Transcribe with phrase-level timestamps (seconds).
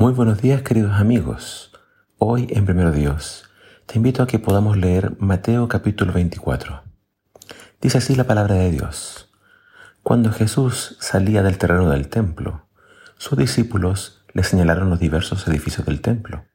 [0.00, 1.72] Muy buenos días queridos amigos.
[2.16, 3.50] Hoy en Primero Dios
[3.84, 6.84] te invito a que podamos leer Mateo capítulo 24.
[7.82, 9.30] Dice así la palabra de Dios.
[10.02, 12.66] Cuando Jesús salía del terreno del templo,
[13.18, 16.46] sus discípulos le señalaron los diversos edificios del templo.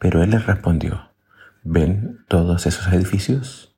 [0.00, 1.12] Pero él les respondió,
[1.62, 3.76] ¿ven todos esos edificios?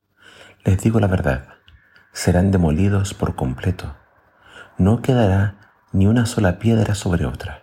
[0.65, 1.49] Les digo la verdad,
[2.13, 3.95] serán demolidos por completo.
[4.79, 7.60] No quedará ni una sola piedra sobre otra.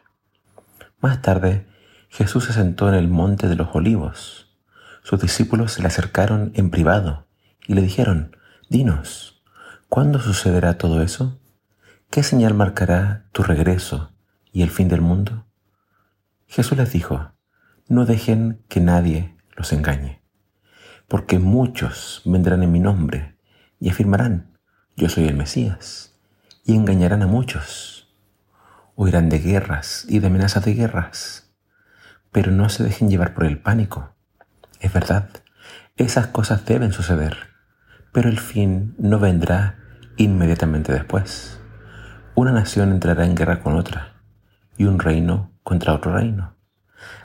[1.00, 1.66] Más tarde,
[2.08, 4.56] Jesús se sentó en el monte de los olivos.
[5.02, 7.28] Sus discípulos se le acercaron en privado
[7.66, 8.36] y le dijeron,
[8.68, 9.42] Dinos,
[9.88, 11.40] ¿cuándo sucederá todo eso?
[12.10, 14.12] ¿Qué señal marcará tu regreso
[14.52, 15.46] y el fin del mundo?
[16.46, 17.32] Jesús les dijo,
[17.86, 20.22] no dejen que nadie los engañe,
[21.06, 23.38] porque muchos vendrán en mi nombre
[23.78, 24.58] y afirmarán,
[24.96, 26.18] yo soy el Mesías,
[26.64, 27.97] y engañarán a muchos
[29.00, 31.54] oirán de guerras y de amenazas de guerras.
[32.32, 34.16] Pero no se dejen llevar por el pánico.
[34.80, 35.28] Es verdad,
[35.96, 37.36] esas cosas deben suceder,
[38.12, 39.78] pero el fin no vendrá
[40.16, 41.60] inmediatamente después.
[42.34, 44.14] Una nación entrará en guerra con otra
[44.76, 46.56] y un reino contra otro reino.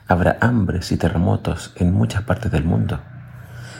[0.06, 3.02] Habrá hambres y terremotos en muchas partes del mundo.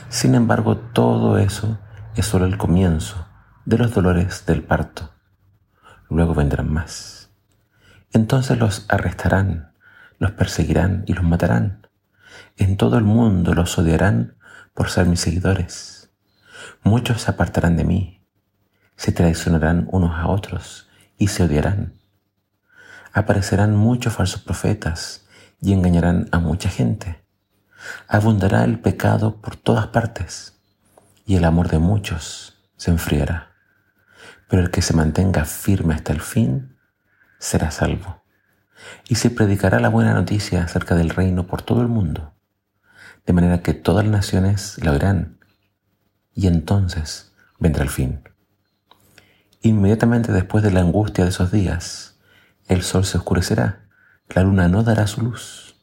[0.09, 1.79] Sin embargo, todo eso
[2.17, 3.25] es solo el comienzo
[3.63, 5.11] de los dolores del parto.
[6.09, 7.24] Luego vendrán más.
[8.15, 9.73] Entonces los arrestarán,
[10.19, 11.85] los perseguirán y los matarán.
[12.55, 14.37] En todo el mundo los odiarán
[14.73, 16.11] por ser mis seguidores.
[16.81, 18.25] Muchos se apartarán de mí,
[18.95, 21.99] se traicionarán unos a otros y se odiarán.
[23.11, 25.27] Aparecerán muchos falsos profetas
[25.59, 27.21] y engañarán a mucha gente.
[28.07, 30.57] Abundará el pecado por todas partes
[31.25, 33.51] y el amor de muchos se enfriará.
[34.47, 36.74] Pero el que se mantenga firme hasta el fin,
[37.39, 38.23] será salvo.
[39.07, 42.33] Y se predicará la buena noticia acerca del reino por todo el mundo,
[43.25, 45.39] de manera que todas las naciones la oirán,
[46.33, 48.21] y entonces vendrá el fin.
[49.61, 52.19] Inmediatamente después de la angustia de esos días,
[52.67, 53.87] el sol se oscurecerá,
[54.29, 55.75] la luna no dará su luz,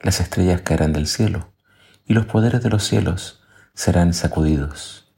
[0.00, 1.52] las estrellas caerán del cielo,
[2.06, 3.42] y los poderes de los cielos
[3.74, 5.12] serán sacudidos.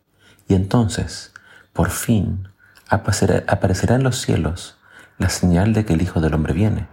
[0.48, 1.32] Y entonces,
[1.72, 2.48] por fin,
[2.88, 4.77] aparecerá en los cielos
[5.18, 6.88] la señal de que el Hijo del Hombre viene,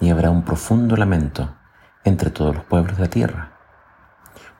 [0.00, 1.56] y habrá un profundo lamento
[2.04, 3.58] entre todos los pueblos de la tierra.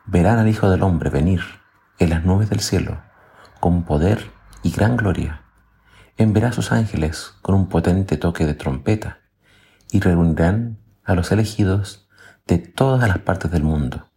[0.06, 1.42] Verán al Hijo del Hombre venir
[1.98, 3.02] en las nubes del cielo
[3.60, 4.30] con poder
[4.62, 5.42] y gran gloria.
[6.16, 9.20] Enviará a sus ángeles con un potente toque de trompeta
[9.90, 12.08] y reunirán a los elegidos
[12.46, 14.10] de todas las partes del mundo,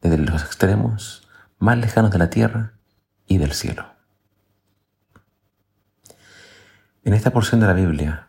[0.00, 1.28] desde los extremos
[1.58, 2.74] más lejanos de la tierra
[3.26, 3.89] y del cielo.
[7.02, 8.28] En esta porción de la Biblia,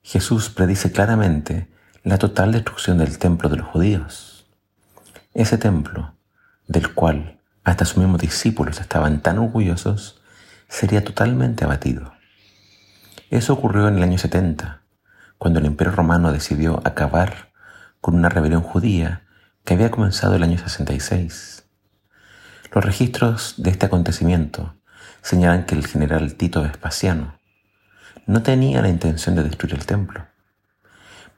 [0.00, 1.68] Jesús predice claramente
[2.04, 4.46] la total destrucción del templo de los judíos.
[5.34, 6.14] Ese templo,
[6.68, 10.22] del cual hasta sus mismos discípulos estaban tan orgullosos,
[10.68, 12.12] sería totalmente abatido.
[13.30, 14.82] Eso ocurrió en el año 70,
[15.36, 17.50] cuando el Imperio Romano decidió acabar
[18.00, 19.24] con una rebelión judía
[19.64, 21.64] que había comenzado el año 66.
[22.72, 24.76] Los registros de este acontecimiento
[25.22, 27.41] señalan que el general Tito Vespasiano
[28.26, 30.26] no tenía la intención de destruir el templo.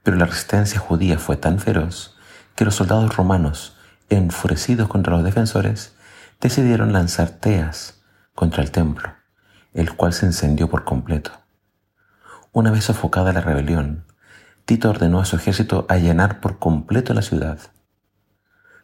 [0.02, 2.16] Pero la resistencia judía fue tan feroz
[2.54, 3.76] que los soldados romanos,
[4.10, 5.94] enfurecidos contra los defensores,
[6.40, 8.02] decidieron lanzar teas
[8.34, 9.14] contra el templo,
[9.72, 11.32] el cual se encendió por completo.
[12.52, 14.04] Una vez sofocada la rebelión,
[14.64, 17.58] Tito ordenó a su ejército allanar por completo la ciudad,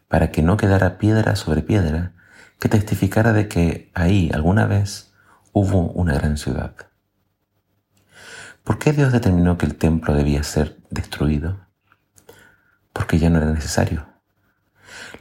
[0.09, 2.13] para que no quedara piedra sobre piedra
[2.59, 5.13] que testificara de que ahí alguna vez
[5.53, 6.75] hubo una gran ciudad.
[8.65, 11.67] ¿Por qué Dios determinó que el templo debía ser destruido?
[12.93, 14.07] Porque ya no era necesario.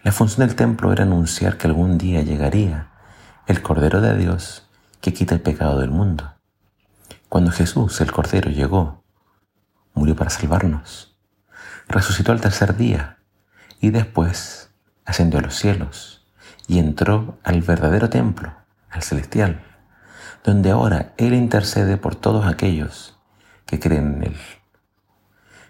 [0.04, 2.92] La función del templo era anunciar que algún día llegaría
[3.48, 4.68] el Cordero de Dios
[5.02, 6.34] que quita el pecado del mundo.
[7.30, 9.04] Cuando Jesús, el Cordero, llegó,
[9.94, 11.18] murió para salvarnos,
[11.88, 13.20] resucitó al tercer día
[13.80, 14.72] y después
[15.06, 16.28] ascendió a los cielos
[16.68, 18.54] y entró al verdadero templo,
[18.90, 19.64] al celestial,
[20.44, 23.19] donde ahora Él intercede por todos aquellos
[23.70, 24.38] que creen en Él.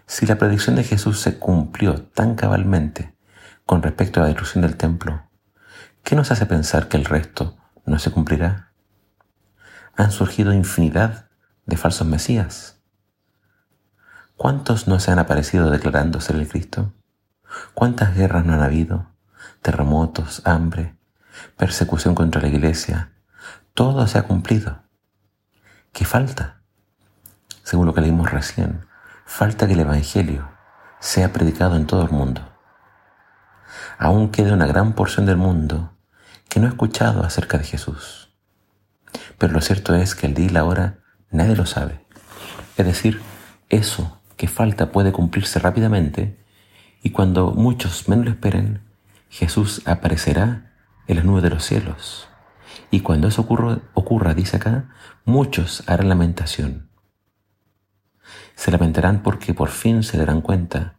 [0.06, 3.14] Si la predicción de Jesús se cumplió tan cabalmente
[3.66, 5.28] con respecto a la destrucción del templo,
[6.02, 8.72] ¿qué nos hace pensar que el resto no se cumplirá?
[9.96, 11.28] Han surgido infinidad
[11.66, 12.80] de falsos mesías.
[14.34, 16.94] ¿Cuántos no se han aparecido declarando ser el Cristo?
[17.74, 19.10] ¿Cuántas guerras no han habido?
[19.60, 20.96] Terremotos, hambre,
[21.58, 23.12] persecución contra la iglesia.
[23.74, 24.84] Todo se ha cumplido.
[25.92, 26.59] ¿Qué falta?
[27.70, 28.84] Según lo que leímos recién,
[29.24, 30.50] falta que el Evangelio,
[30.98, 32.40] sea predicado en todo el mundo.
[33.96, 35.92] Aún queda una gran porción del mundo
[36.48, 38.34] que no ha escuchado acerca de Jesús.
[39.38, 40.98] Pero lo cierto es que el día y la hora
[41.30, 42.04] nadie lo sabe.
[42.76, 43.22] Es decir,
[43.68, 46.44] eso que falta puede cumplirse rápidamente
[47.04, 48.82] y cuando muchos menos lo esperen,
[49.28, 50.72] Jesús aparecerá
[51.06, 52.28] en las nubes de los cielos.
[52.90, 54.88] Y cuando eso ocurra, ocurra, dice acá,
[55.24, 56.89] muchos harán lamentación.
[58.60, 60.98] Se lamentarán porque por fin se darán cuenta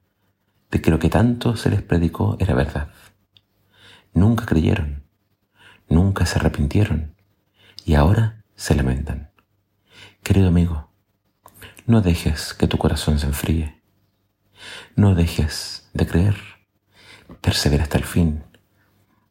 [0.72, 2.90] de que lo que tanto se les predicó era verdad.
[4.16, 5.04] Nunca creyeron,
[5.88, 7.16] nunca se arrepintieron
[7.86, 9.30] y ahora se lamentan.
[10.24, 10.92] Querido amigo,
[11.86, 13.80] no dejes que tu corazón se enfríe.
[14.96, 16.38] No dejes de creer.
[17.42, 18.44] Persevera hasta el fin.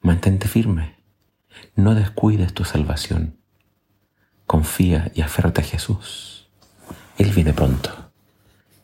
[0.03, 1.03] Mantente firme.
[1.75, 3.41] No descuides tu salvación.
[4.47, 6.49] Confía y aférrate a Jesús.
[7.19, 8.10] Él viene pronto.